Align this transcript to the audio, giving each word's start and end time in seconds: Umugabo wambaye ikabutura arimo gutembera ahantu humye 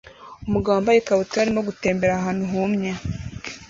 Umugabo 0.47 0.73
wambaye 0.75 0.97
ikabutura 0.99 1.41
arimo 1.43 1.61
gutembera 1.69 2.13
ahantu 2.15 2.43
humye 2.51 2.91